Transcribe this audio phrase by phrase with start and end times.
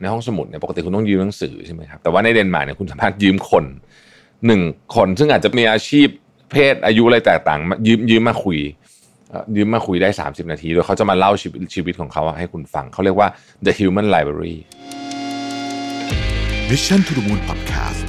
[0.00, 3.64] ในห้องสมุดเนี่ยปกติคุณต้องยืมหนังสือใช่ไหมครับแต่ว่าในเดนมาร์กเนี่ยคุณสามารถยืมคน
[4.46, 4.62] หนึ่ง
[4.96, 6.08] คน ซึ่งอาจจะมีอาชีพ
[6.50, 8.58] เพศอายุอะไรแตกต่างยืมยืมมาคุย
[9.56, 13.28] ยืมมาคุยได้ 30 นาทีโดยเขาจะมาเล่าชีวิตชีวิตของเขาให้คุณฟังเขาเรียกว่า
[13.66, 14.58] the human library
[16.70, 18.00] Mission to the Moon Podcast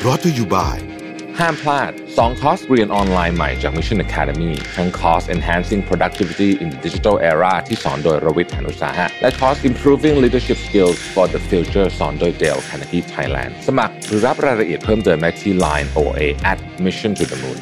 [0.00, 0.93] brought to you by
[1.40, 10.16] ห้ามพลาด 2 คอร์สเรียนออนไลน์ใหม่จาก Mission Academy ทั้งคอร์ส Enhancing Productivity in the Digital Era ที่สอนโดยรวิทย์หานุสาหะ และคอร์ส Improving
[10.24, 17.24] Leadership Skills for the Future สอนโดย Dale Carnegie Thailand สมัครหรือรับรายละเอียดเพิ่มเติมได้ที่ Line OA at Mission to
[17.30, 17.58] the Moon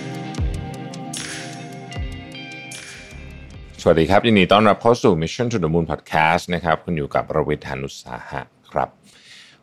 [3.82, 8.42] สวัสดีครับ ยินดีต้อนรับเข้าสู่ Mission to the Moon Podcast นะครับ คุณอยู่กับรวิทย์หานุสาหะ
[8.72, 8.88] ครับ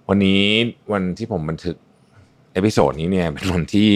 [0.10, 0.44] วันนี้
[0.92, 1.78] วันที่ผมบันทึก
[2.54, 3.92] episode นี้เนี่ยเป็นวันที่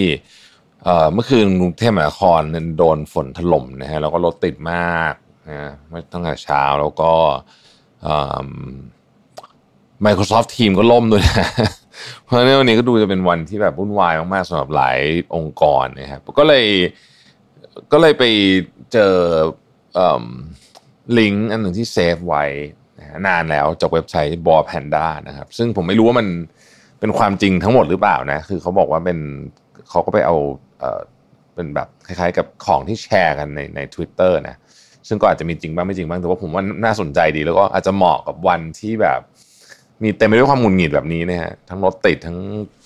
[1.13, 2.41] เมื่อคืนกรุงเทพมหานคร
[2.77, 5.13] โดนฝนถล่มนะฮะแล้วก็รถติดมาก
[5.49, 5.71] นะ
[6.11, 7.11] ตั้งแต่เช้าแล้วก็
[10.05, 11.47] Microsoft Teams ก็ล่มด้วยนะ
[12.23, 14.99] เพราะฉะนั้นวันนี้ก็ดูจะเป็นวันที่แบบวุ่นวายมากๆสำหรับหลาย
[15.35, 16.65] องค์กรนะครับก็เลย
[17.91, 18.23] ก็เลยไป
[18.93, 19.13] เจอ
[21.17, 22.45] ลิงก์อันหนึ่งที่เซฟไว้
[23.27, 26.27] นานแล้วจากเว็บไซต์บอ Panda นะครับ ซึ่งผมไม่รู้ว่ามัน
[27.03, 29.19] เป็นความจริงทั้งหมดหรือเปล่านะ คือเขาบอกว่าเป็น
[29.89, 30.35] เขาก็ไปเอา
[30.79, 31.01] เออ
[31.55, 34.55] เป็นแบบคล้ายๆ กับของที่แชร์กันในใน Twitter นะ
[35.07, 39.19] ซึ่งก็อาจจะมีจริงบ้างไม่จริงบ้าง แต่ว่าผมว่าน่าสนใจดี แล้วก็อาจจะเหมาะกับวันที่แบบ
[40.03, 42.37] มีเต็มไปด้วยความหงุดหงิดแบบนี้นะฮะ ทั้งรถติดทั้ง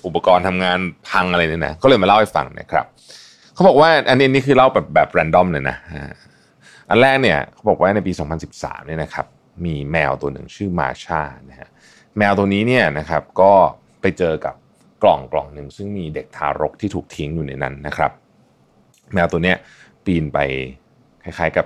[0.05, 0.79] อุปกรณ์ทำงาน
[1.09, 2.85] พังอะไรเนี่ยนะ ก็เลยมาเล่าให้ฟังนะครับ
[3.53, 5.77] เขาบอกว่าอันนี้นี่คือเล่าแบบแบบแรนดอมเลยนะ
[6.89, 8.11] อันแรกเนี่ยเขาบอกว่าในปี
[8.49, 9.25] 2013เนี่ยนะครับ
[9.65, 11.69] มีแมวตัวหนึ่งชื่อมาชานะฮะ
[12.17, 13.53] แมวตัวนี้เนี่ยนะครับ ก็
[14.01, 14.55] ไปเจอกับ
[15.03, 18.11] กล่องกล่องหนึ่งซึ่งมีเด็กทารกที่ถูกทิ้งอยู่ในนั้นนะครับ
[19.13, 19.57] แมวตัวเนี้ย
[20.05, 20.39] ปีนไป
[21.23, 21.65] คล้ายๆกับ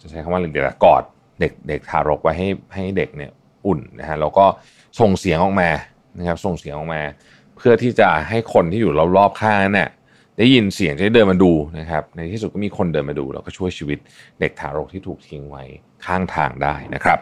[0.00, 1.02] จะใช้คำว่าอะไรเดี๋ยวกอด
[1.40, 3.30] เด็กเด็กทารกไว้ให้ให้เด็กเนี่ย
[3.66, 4.46] อุ่นนะฮะแล้วก็
[5.00, 5.70] ส่งเสียงออกมา
[6.18, 7.02] นะครับส่งเสียงออกมา
[7.56, 9.90] เพื่อที่จะให้คนที่อยู่รอบๆข้างนั้นเนี่ย
[10.38, 13.98] ได้ยินเสียงจะได้เดินมาดูนะครับ ในที่สุดก็มีคนเดินมาดู แล้วก็ช่วยชีวิต
[14.40, 15.64] เด็กทารกที่ถูกทิ้งไว้
[16.06, 17.18] ข้างทางได้นะครับ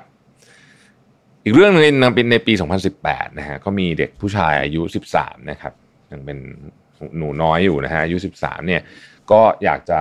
[1.46, 2.52] อีกเรื่องนึงนเป็นในปี
[2.96, 4.82] 2018นะฮะก็มีเด็กผู้ชายอายุ
[5.14, 5.72] 13 นะครับ
[6.12, 6.38] ยังเป็น
[7.18, 8.82] หนูน้อยอยู่นะฮะอายุ 13 เนี่ย
[9.30, 10.00] ก็อยากจะ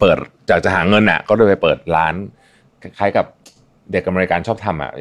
[0.00, 0.16] เปิด
[0.48, 2.14] อยากจะหาเงินอะก็เลยไปเปิดร้าน
[2.82, 3.26] คล้ายกับ
[3.92, 4.92] เด็กอเมริกันชอบทำอะ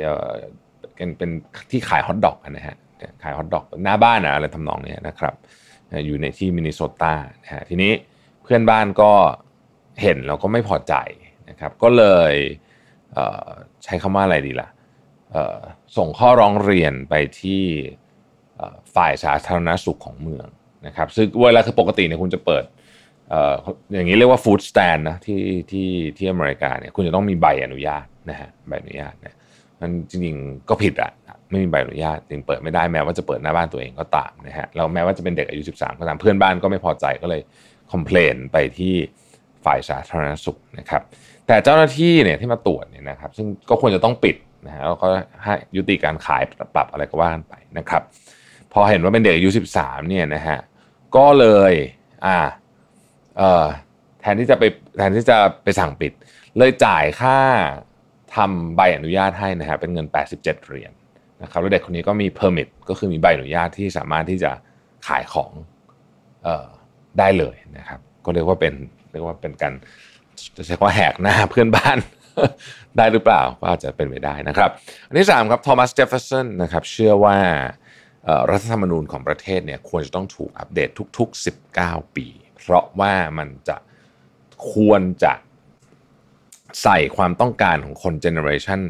[0.96, 1.30] เป็นเป็น
[1.72, 2.78] ที่ขายฮอทดอกนะฮะ
[3.24, 5.34] ขายฮอทดอกหน้าบ้านอะอะไรทำนองนี้นะครับ
[6.06, 7.14] อยู่ในที่มินนิโซตา
[7.44, 7.92] นะฮะทีนี้
[8.44, 9.12] เพื่อนบ้านก็
[10.02, 10.94] เห็นแล้วก็ไม่พอใจ
[11.50, 12.34] นะครับ ก็เลย
[13.84, 14.68] ใช้คำว่าอะไรดีล่ะ
[15.98, 17.64] ส่งข้อร้องเรียนไปที่
[18.96, 20.48] ฝ่ายสาธารณสุขของเมือง
[20.88, 22.64] นะครับซึ่งเวลาคือปกติเนี่ยคุณจะเปิด
[23.94, 29.36] อย่างนี้เรียกว่าฟู้ดสแตนนะที่ที่ที่อเมริกาเนี่ยคุณจะต้องมีใบอนุญาตนะฮะใบอนุญาตเนี่ย
[29.82, 31.12] มันจริงๆก็ผิดอะ
[31.50, 37.42] ไม่มีใบอนุญาตจึงเปิดไม่ได้แม้ว่าจะเปิดหน้าบ้านตัวเองก็ตามนะฮะแล้วแม้ว่าจะเป็นเด็กอายุ 13 ก็ตามเพื่อนบ้านก็ไม่พอใจก็เลย
[37.92, 38.94] คอมเพลนไปที่
[39.66, 41.02] ฝ่ายสาธารณสุขนะครับ
[41.48, 44.36] แต่เจ้าหน้าที่เนี่ยที่มาตรวจเนี่ยนะครับซึ่งก็ควรจะต้องปิด
[44.66, 45.08] นะฮะแล้วก็
[45.44, 46.42] ให้ยุติการขาย
[46.76, 48.02] ปรับอะไรก็ว่ากันไปนะครับ
[48.74, 50.58] พอเห็นว่าเป็นเด็กอายุ 13เนี่ยนะฮะ
[51.16, 51.74] ก็เลย
[52.26, 52.38] อ่า
[53.38, 53.66] เอ่อ
[54.22, 54.64] แทนที่จะไป
[54.98, 56.12] แทนที่จะไปสั่งปิด
[56.58, 57.38] เลยจ่ายค่า
[58.36, 60.92] ทำใบอนุญาตให้นะฮะเป็นเงิน 87 เหรียญ
[61.42, 64.52] นะครับแล้วเด็กคนนี้ก็มี permit ก็คือมีใบอนุญาตที่สามารถที่จะ
[65.08, 65.52] ขายของ
[66.44, 66.68] เอ่อ
[67.20, 68.74] ได้เลยนะครับ ก็เรียกว่าเป็น
[69.12, 69.74] เรียกว่าเป็นการ
[70.58, 71.98] จะใช้คำว่าแหกหน้าเพื่อนบ้าน
[72.98, 74.70] ได้หรือเปล่าก็อาจจะเป็นไปได้นะครับ
[75.08, 77.38] อันที่3ครับโทมัสเจฟเฟอร์สันนะครับเชื่อว่า
[78.52, 82.28] รัฐธรรมนูญของประเทศเนี่ยควรจะต้องถูกอัปเดตทุก ๆ 19 ปี
[82.58, 83.78] เพราะว่ามันจะ
[84.72, 85.34] ควรจะ
[86.84, 88.82] ใส่ความต้องการของคนเจเนอเรชัน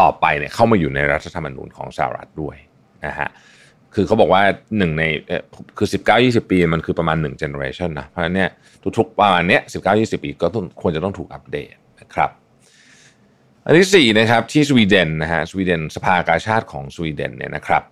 [0.00, 2.56] ต่อไปเนี่ยเข้ามาอยู่ในรัฐธรรมนูญของสหรัฐด้วย
[3.06, 3.28] นะฮะ
[3.94, 4.42] คือเขาบอกว่า
[4.78, 5.02] หนึ่งใน
[5.78, 5.88] คือ
[6.18, 8.50] 19-20 ปีมันคือประมาณ1 generation นะเพราะฉะนั้นเนี่ย
[8.98, 10.46] ทุกๆประมาณเนี้ย19-20 ปีก็
[10.80, 12.30] ควรจะต้องถูกอัปเดตนะครับ
[13.70, 17.82] อันที่4นะครับที่สวีเดนนะฮะสวีเดนสภากาชาติของสวีเดนเนี่ยนะครับ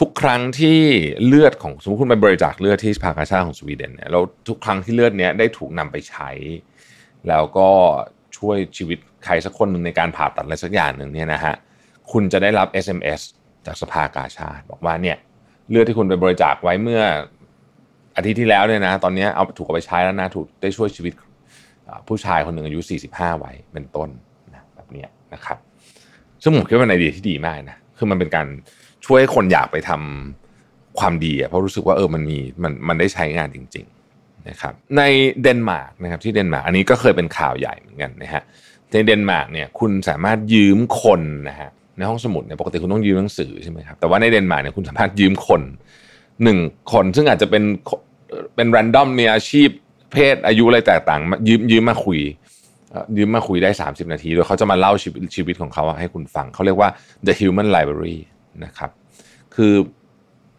[0.00, 0.80] ทุกครั้งที่
[1.26, 6.30] เลือดของสมมติคุณไปบริจาคเลือดที่สภากาชาติของสวีเดนเนี่ยแล้วทุกครั้งที่เลือดเนี้ยได้ถูกนำไปใช้
[7.28, 7.68] แล้วก็
[8.36, 11.54] ช่วยชีวิตใครสักคนหนึ่งในการผ่าตัดอะไรสักอย่างหนึ่งเนี่ยนะฮะ
[12.12, 13.20] คุณจะได้รับ SMS
[13.66, 15.16] จากสภากาชาติ บอกว่าเนี่ย
[15.70, 17.02] เลือดที่คุณไปบริจาคไว้เมื่อ
[18.16, 21.12] อาทิตย์ที่แล้วเนี่ยนะตอนนี้เอาถูกเอาไปใช้แล้วนะถูกได้ช่วยชีวิต
[22.08, 22.80] ผู้ชายคนหนึ่งอายุ
[23.10, 24.08] 45 ไว้เป็นต้น
[24.54, 25.58] นะแบบนี้ นะครับ
[26.42, 28.46] ซึ่งผมคิดว่าเป็นไอเดียที่ดีมากนะคือมันเป็นการ
[29.04, 33.86] ช่วยให้คนอยากไปทำความดีเพราะรู้สึกว่าเออมันมีมันมันได้ใช้งานจริง
[34.16, 35.02] ๆนะครับ ใน
[35.42, 38.42] เดนมาร์กนะครับที่เดนมาร์กอันนี้ก็เคยเป็นข่าวใหญ่เหมือนกันนะฮะ
[38.92, 45.62] ในเดนมาร์กเนี่ยคุณสามารถยืมคนนะฮะในห้องสมุดเนี่ยปกติคุณต้องยืมหนังสือใช่ไหมครับแต่ว่าในเดนมาร์กเนี่ยคุณสามารถยืมคน
[46.42, 46.58] หนึ่ง
[46.92, 47.64] คนซึ่งอาจจะเป็น
[48.54, 49.68] เป็น random มีอาชีพ
[50.12, 52.20] เพศอายุอะไรแตกต่างยืมยืมมาคุย
[53.16, 56.90] ยืมมาคุยได้ 30 นาที โดยเขาจะมาเล่าชีวิตชีวิตของเขาให้คุณฟัง เขาเรียกว่า
[57.26, 58.18] the human library
[58.64, 58.90] นะครับ
[59.54, 59.72] คือ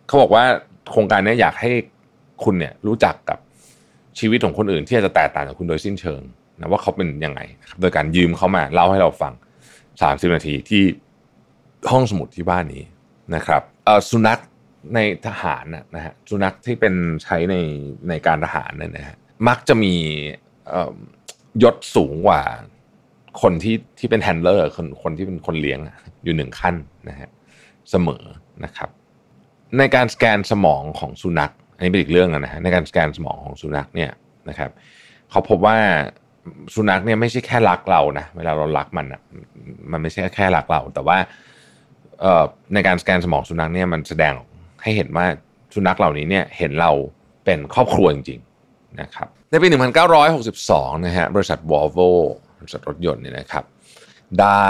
[0.08, 0.44] เขาบอกว่า
[0.92, 1.72] โครงการนี้อยากให้
[2.44, 3.40] คุณเนี่ยรู้จักกับ
[4.20, 6.22] ชีวิตของคนอื่น ที่อาจจะแตกต่างจากคุณโดยสิ้นเชิง
[6.60, 7.42] นะว่าเขาเป็นยังไง
[7.82, 9.34] โดยการยืมเขามาเล่าให้เราฟัง
[9.84, 10.84] 30 นาทีที่
[11.92, 12.84] ห้องสมุดที่บ้านนี้
[13.36, 13.62] นะครับ
[14.10, 14.40] สุนัข
[14.96, 15.66] ในทหาร
[15.96, 16.94] นะฮะสุนัขที่เป็น
[17.24, 17.56] ใช้ใน
[18.10, 19.94] ในการทหารเนี่ยนะฮะมักจะมี
[21.64, 22.42] ยศสูงกว่า
[23.42, 25.80] คนที่ที่เป็นแฮนเลอร์คนคนที่เป็นคนเลี้ยง
[26.24, 26.76] อยู่หนึ่งขั้น
[27.10, 27.30] นะฮะ
[27.92, 28.24] เสมอ
[28.66, 28.90] นะครับ
[29.78, 34.12] ในการสแกนสมองของสุนัขอันนี้เป็นอีกเรื่องนะฮะในการสแกนสมองของสุนัขเนี่ย
[34.50, 34.72] นะครับ
[35.32, 35.78] เขาพบว่า
[36.76, 39.22] สุนัขเนี่ยไม่ใช่แค่รักเรานะเวลาเรารักมันอะ
[39.92, 41.18] มันไม่ใช่แค่รักเรา แต่ว่า
[42.74, 44.34] ในการสแกนสมองสุนัขเนี่ยมันแสดง
[44.84, 45.26] ให้เห็นว่า
[45.76, 46.92] สุนัขเหล่านี้เนี่ยเห็นเรา
[47.46, 48.40] เป็นครอบครัวจริง
[49.02, 49.68] นะครับในปี
[50.38, 52.10] 1962 นะฮะบริษัท Volvo
[52.60, 53.64] บริษัทรถยนต์เนี่ยนะครับ
[54.42, 54.70] ได้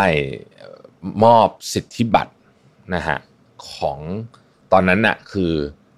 [1.24, 2.34] มอบสิทธิบัตร
[2.96, 3.18] นะฮะ
[3.74, 4.00] ของ
[4.74, 5.52] ตอนนั้นน่ะคือ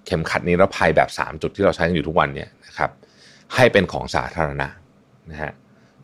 [0.06, 2.90] เข็มขัดนิรภัยแบบ 3 จุดที่เราใช้กันอยู่ทุกวันเนี่ยนะครับ
[3.54, 4.68] ให้เป็นของสาธารณะ
[5.30, 5.52] นะฮะ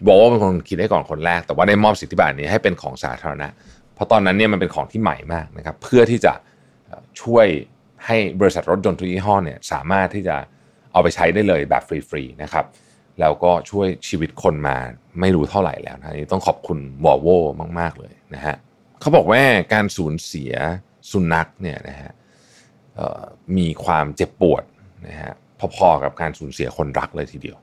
[0.07, 3.49] บอกว่าเป็นคนคิดได้ก่อนคนแรก แต่ว่าได้มอบสิทธิบัตรนี้ให้เป็นของสาธารณะ
[3.95, 6.33] เพราะตอนนั้นเนี่ยมันเป็นของที่ใหม่มากนะครับ เพื่อที่จะ
[7.23, 7.47] ช่วย
[8.07, 10.37] ให้บริษัทรถยนต์ทุกยี่ห้อเนี่ยสามารถที่จะ
[10.97, 12.65] เอาไปใช้ได้เลยแบบฟรีๆนะครับ
[13.21, 14.77] แล้วก็ช่วยชีวิตคนมา
[15.21, 17.29] ไม่รู้เท่าไหร่แล้วนะนี่ต้องขอบคุณวอลโว
[17.81, 18.57] มาก ๆ เลยนะฮะ
[19.01, 19.43] เขาบอกว่า
[19.75, 20.53] การสูญเสีย
[21.11, 22.11] สุนัขเนี่ยนะฮะ
[23.57, 24.63] มีความเจ็บปวด
[25.09, 25.33] นะฮะ
[25.77, 27.59] พอๆกับการสูญเสียคนรักเลยทีเดียว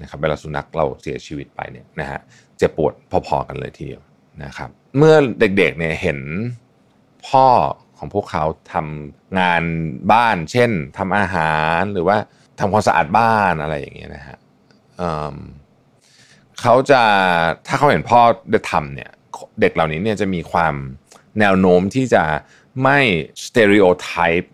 [0.00, 2.20] นะครับเวลาสุนัขเราเสียชีวิตไปเนี่ยนะฮะ
[2.58, 2.92] เจ็บปวด
[3.26, 4.02] พอๆกันเลยทีเดียว
[4.44, 6.18] นะครับ เมื่อเด็กๆเนี่ยเห็น
[7.28, 7.46] พ่อ
[7.98, 9.62] ของพวกเขาทำงาน
[10.12, 12.18] บ้าน เช่นทำอาหารหรือว่า
[12.60, 14.38] ทำความสะอาดบ้านอะไรอย่างเงี้ยนะฮะ
[16.60, 17.02] เขาจะ
[17.66, 18.20] ถ้าเขาเห็นพ่อ
[18.50, 19.10] ได้ทำเนี่ย
[19.60, 20.74] เด็กเหล่านี้เนี่ยจะมีความ
[21.40, 22.22] แนวโน้มที่จะ
[22.82, 22.98] ไม่
[23.46, 24.46] stereotype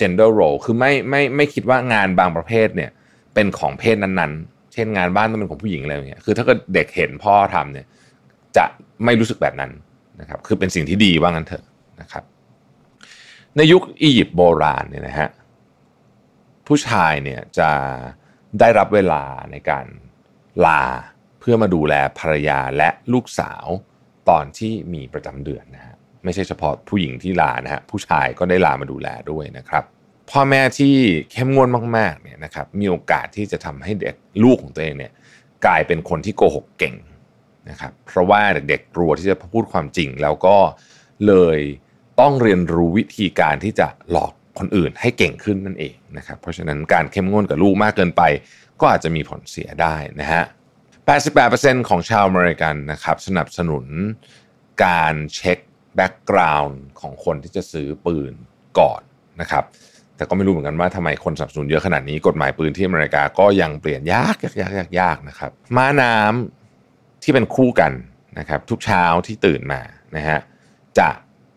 [0.00, 2.90] gender role คือไม่ไม่ไม่คิดว่างานบางประเภทเนี่ย
[3.34, 7.86] เป็นของเพศนั้นๆ เช่นงานบ้านต้องเป็นของผู้หญิงอะไรอย่างเงี้ยคือถ้าเกิดเด็กเห็นพ่อทำเนี่ย
[8.56, 8.64] จะ
[9.04, 9.70] ไม่รู้สึกแบบนั้น
[10.20, 11.64] นะครับคือเป็นสิ่งที่ดีว่างั้นเถอะ
[12.00, 12.24] นะครับ
[13.56, 15.28] ในยุคอียิปต์โบราณเนี่ยนะฮะ
[16.70, 17.70] ผู้ชายเนี่ยจะ
[18.60, 19.22] ได้รับเวลา
[19.52, 19.86] ในการ
[20.66, 20.82] ลา
[21.40, 23.66] เพื่อมาดูแลภรรยาและลูกสาว
[24.28, 29.84] ตอนที่มีประจำเดือนนะฮะไม่ใช่เฉพาะผู้หญิงที่ลานะฮะผู้ชายก็ได้ลามาดูแลด้วยนะครับ
[30.30, 30.94] พ่อแม่ที่
[31.32, 35.12] เข้มงวดมากๆเนี่ยนะครับมีโอกาสที่จะทำให้เด็กลูกของตัวเองเนี่ย
[35.66, 36.94] กลายเป็นคนที่โกหกเก่ง
[37.70, 40.56] นะครับเพราะว่าเด็กๆกลัวที่จะพูดความจริง แล้วก็
[41.26, 41.58] เลย
[42.20, 48.22] ต้องเรียนรู้วิธีการที่จะหลอก คนอื่นให้เก่งขึ้นนั่นเองนะครับ เพราะฉะนั้นการเข้มงวดกับลูกมากเกินไป
[48.80, 50.42] ก็อาจจะมีผลเสียได้นะฮะ
[51.16, 53.86] 88%ของชาวอเมริกันนะครับสนับสนุน
[54.84, 55.58] การเช็ค
[55.96, 58.32] background ของคนที่จะซื้อปืน
[58.78, 59.00] ก่อน
[59.40, 59.64] นะครับ
[60.16, 67.92] แต่ก็ไม่รู้เหมือนกันว่าทำไมคนสนับสนุนเยอะขนาดนี้กฎหมายปืนที่อเมริกาก็ยังเปลี่ยนยากยากยากยากยากนะครับม้าน้ำที่เป็นคู่กัน
[68.38, 69.80] นะครับทุกเช้าที่ตื่นมา
[70.16, 70.38] นะฮะ
[70.98, 71.08] จะ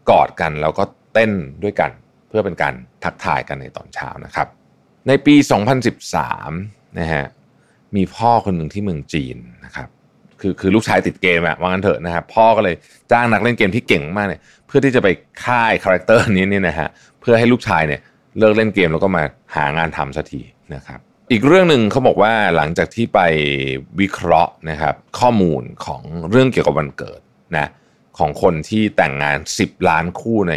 [0.10, 1.32] กอดกันแล้วก็เต้น
[1.64, 1.92] ด้วยกัน
[2.36, 2.74] เพื่อเป็นการ
[3.04, 4.48] ทักทายกันในตอนเช้านะครับ
[5.08, 5.36] ในปี
[6.18, 7.26] 2013นะฮะ
[7.96, 9.90] มีพ่อคนหนึ่งที่เมืองจีนนะครับ
[10.42, 12.76] คือคือลูกชายติดเกมอะว่างั้นเถอะนะครับพ่อก็เลย
[13.12, 15.08] จ้างนักเล่นเกมที่เก่งมากเนี่ยเพื่อที่จะไป
[15.46, 16.90] ฆ่าไอ้ character นี้นี่นะฮะ
[17.22, 18.02] เพื่อให้ลูกชายเนี่ย
[18.40, 19.24] เลิกเล่นเกมแล้วก็มา
[19.56, 20.42] หางานทำสักที
[20.76, 21.00] นะครับ
[21.32, 23.20] อีกเรื่องหนึ่งเขาบอกว่าหลังจากที่ไป
[24.00, 27.22] วิเคราะห์นะครับข้อมูลของเรื่องเกี่ยวกับวันเกิด
[27.58, 27.68] นะ
[28.18, 30.56] ของคนที่แต่งงาน 10 ล้านคู่ใน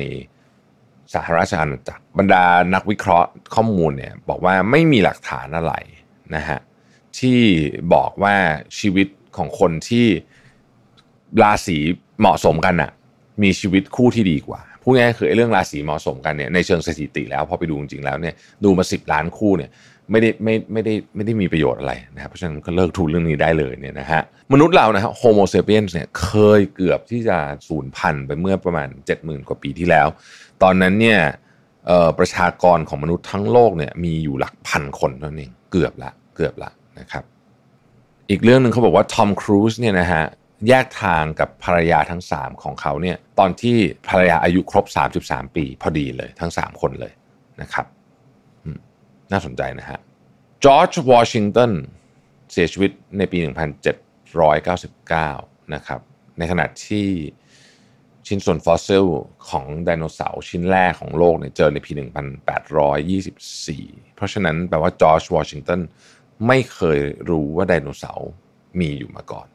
[1.15, 2.45] สหราชอาณาจักรบรรดา
[2.75, 5.75] นักวิเคราะห์ข้อมูลเนี่ยบอกว่าไม่มีหลักฐานอะไร
[6.35, 6.61] นะฮะ
[7.19, 7.41] ที่
[7.95, 8.35] บอกว่า
[8.79, 10.07] ชีวิตของคนที่
[11.43, 11.79] ราศี
[12.21, 12.91] เหมาะสมกันอะ
[13.43, 18.35] มีชีวิตคู่ที่ดีกว่าพูดง่ายๆคือเรื่องราศีเหมาะสมกันเนี่ยในเชิงสถิติแล้วพอไปดูจริงๆแล้วเนี่ย
[18.65, 19.71] ดูมา 10 ล้านคู่เนี่ย
[20.11, 24.23] ไม่ได้ไม่ไม่ได้ไม่ได้มีประโยชน์อะไรนะครับเพราะฉะนั้นก็เลิกทุนเรื่องนี้ได้เลยเนี่ยนะฮะ
[24.53, 27.37] มนุษย์เรานะฮะโฮโมเซเปียนเนี่ยเคยเกือบที่จะ
[27.69, 30.07] สูญพันธุ์ไปเมื่อประมาณ 70,000 กว่าปีที่แล้ว
[30.63, 31.21] ตอนนั้นเนี่ย
[32.19, 36.71] ประชากรของมนุษย์ทั้งโลกเนี่ยมีอยู่หลักพันคนเท่านั้นเองเกือบละเกือบละ
[37.01, 37.25] นะครับ
[38.31, 40.25] อีกเรื่องหนึ่งเขาบอกว่าทอมครูซเนี่ยนะฮะ
[40.69, 43.77] แยกทางกับภรรยาทั้ง 3 ของเขาเนี่ยตอนที่
[44.09, 44.87] ภรรยาอายุครบ
[45.23, 47.13] 33 ปีพอดีเลยทั้ง 3 คนเลย
[47.63, 47.87] นะครับ
[49.33, 50.01] น่าสนใจนะฮะ
[50.65, 51.73] จอร์จวอชิงตัน
[52.53, 53.39] เสียชีวิตในปี
[54.77, 56.01] 1799 นะครับ
[56.39, 57.09] ในขณะที่
[58.27, 59.07] ชิ้นส่วนฟอสซิล
[59.49, 61.93] ของไดโนเสาร์ชิ้นแรกของโลกเนี่ยเจอในปี
[62.79, 65.81] 1824 เพราะฉะนั้นแปลว่าจอร์จวอชิงตัน
[66.47, 66.99] ไม่เคย
[67.31, 68.31] รู้ว่าไดโนเสาร์
[68.81, 69.47] มีอยู่มาก่อน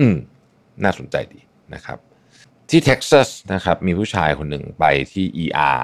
[0.00, 0.16] อืม
[0.84, 1.40] น่าสนใจดี
[1.74, 1.98] นะครับ
[2.70, 5.82] ที่เท็กซัสนะครับ มีผู้ชายคนหนึ่งไปที่ ER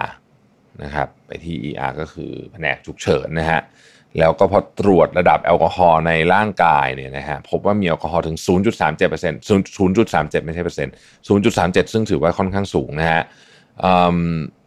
[0.82, 3.62] นะครับไปที่ ER ก็คือแผนกฉุกเฉินนะฮะ
[4.18, 8.48] แล้วก็พอตรวจระดับแอลกอฮอล์ในร่างกายเนี่ยนะฮะพบว่ามีแอลกอฮอล์ถึง 0.37%
[9.48, 10.94] 0.37 ไม่ใช่เปอร์เซ็นต์
[11.46, 13.22] 0.37 ซึ่งถือว่าค่อนข้างสูงนะฮะ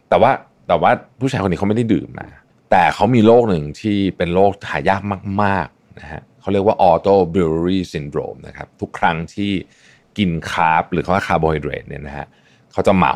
[0.08, 0.30] แต่ว่า
[0.68, 0.90] แต่ว่า
[1.20, 2.28] ผู้ชายคนนี้เขาไม่ได้ดื่มมา
[2.70, 5.02] แต่เขามีโรคหนึ่งที่เป็นโรคหายาก
[5.42, 9.52] มากๆนะฮะเขาเรียกว่า auto brewery syndrome นะครับทุกครั้งที่
[10.18, 12.26] กิน carb หรือเขาว่าคาร์โบไฮเดรตเนี่ยนะฮะ
[12.72, 13.14] เขาจะเมา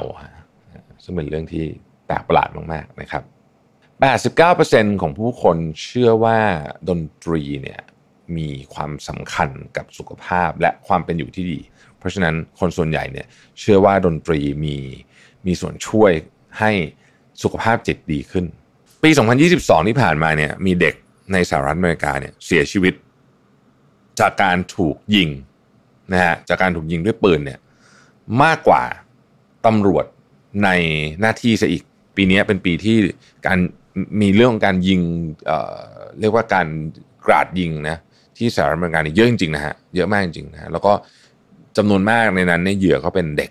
[1.05, 1.67] ซึ่งเป็นเรื่องที่
[2.07, 3.23] แปลกประหลาดมากๆนะครับ
[4.13, 6.39] 89%ของผู้คนเชื่อว่า
[6.89, 7.81] ดนตรีเนี่ย
[8.37, 11.59] มีความสำคัญกับสุขภาพและความเป็นอยู่ที่ดี
[11.99, 13.27] เพราะฉะนั้นคนส่วนใหญ่เนี่ย
[13.61, 14.77] เชื่อว่าดนตรีมี
[15.47, 16.13] มีส่วนช่วย
[16.59, 16.71] ให้
[17.43, 18.45] สุขภาพจิตดีขึ้น
[19.03, 19.11] ปี
[19.49, 20.95] 2022 ที่ผ่านมาเนี่ยมีเด็ก
[21.33, 22.95] ในสหรัฐอเมริกาเนี่ยเสียชีวิต
[24.21, 25.29] จากการถูกยิง
[26.13, 27.61] นะฮะจากการถูกยิงด้วยปืนเนี่ย
[28.43, 28.83] มากกว่า
[29.67, 30.05] ตำรวจ
[30.65, 30.69] ใน
[31.21, 31.83] หน้าที่ซะอีก
[32.17, 32.97] ปีนี้เป็นปีที่
[33.47, 33.59] การ
[34.21, 35.01] มีเรื่องของการยิง
[35.47, 36.67] เเรียกว่าการ
[37.27, 37.97] กราดยิงนะ
[38.37, 40.93] ที่สหรัฐอเมริกาเนี่ยเยอะจริงๆนะฮะเยอะมากจริงๆนะะแล้วก็
[41.77, 43.51] จำนวนมากในนั้นเนี่ยเหยื่อก็เป็นเด็ก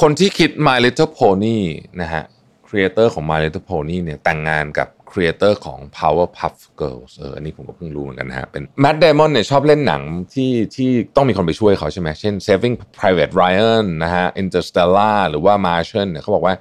[0.00, 1.58] คนที่คิด My Little Pony
[2.02, 2.24] นะฮะ
[2.68, 10.02] creator ของ My Little Pony เนี่ยแต่งงานกับ creator ของ Powerpuff Girls เอออันนี้ผมก็เพิ่งรู้เหมือนกันนะฮะเป็นแม t เดมอนเนี่ยชอบเล่นหนัง
[10.34, 16.54] ที่ที่ต้องมีคนไปช่วยเขาใช่ไหมเช่น Saving Private Ryan นะฮะ Interstellar หรือว่า Martian เนี่ยเขาบอกว่า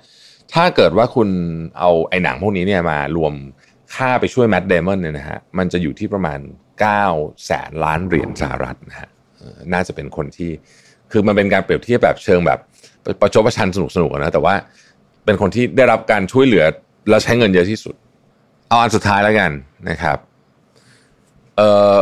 [0.54, 1.30] ถ้าเกิดว่าคุณ
[1.80, 3.34] เอาไอ้หนังพวกนี้เนี่ยมารวม
[3.96, 6.40] ค่าไปช่วยแม t เดมอนเนี่ยนะฮะมันจะอยู่ที่ประมาณ
[6.90, 9.10] 9แสนล้านเหรียญสหรัฐนะฮะ
[9.74, 10.52] น่าจะเป็นคนที่
[11.12, 12.60] คือมันเป็นการเปรียบเทียบแบบเชิงแบบ
[13.22, 14.54] ประชดประชันสนุกสนุกนะแต่ว่า
[15.26, 16.64] เป็นคนที่ได้รับการช่วยเหลือ
[17.10, 17.96] แล้วใช้เงินเยอะที่สุด
[18.68, 19.52] เอาอันสุดท้ายแล้วกัน
[19.90, 20.18] นะครับ
[21.58, 21.62] เอ
[21.98, 22.00] อ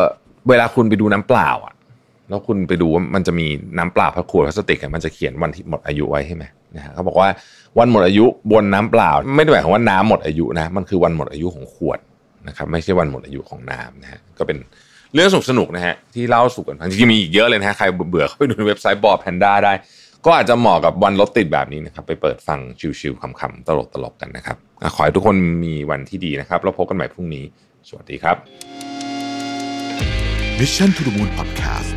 [0.49, 1.73] เวลาคุณไปดูน้ำเปล่าอะ
[2.29, 6.43] แล้วคุณไปดูว่ามันจะมีน้ำเปล่าพลาขวดพลาสติกมันจะเขียนวันที่หมดอายุไว้ใช่ไหม
[6.75, 7.29] นะฮะเขาบอกว่า
[7.79, 11.99] วันหมดอายุบนน้ำเปล่า ไม่ได้หมายความว่าน้ำหมดอายุนะ มันคือวันหมดอายุของขวด
[12.47, 14.57] นะครับไม่ใช่วันหมดอายุของน้ำนะฮะก็เป็น
[15.13, 19.73] เรื่องสนุกสนุกนะฮะที่เล่าสู่กันฟังจริงๆมีอีกเยอะเลยนะฮะใครเบื่อเข้าไปดูในเว็บไซต์บอ b แพนด้าได้
[20.25, 22.59] ก็อาจจะเหมาะกับวันรถติดแบบนี้นะครับไปเปิดฟัง
[22.99, 23.69] ชิวๆขำๆต
[24.03, 24.57] ลกๆกันนะครับ
[24.95, 27.45] ขอให้ทุกคนมีวันที่ดีนะครับแล้วพบกันใหม่พรุ่งนี้
[27.89, 28.35] สวัสดีครับ
[30.59, 31.96] Mission to the Moon Podcast